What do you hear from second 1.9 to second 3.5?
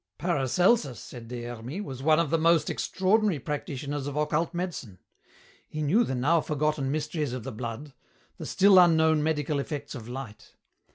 one of the most extraordinary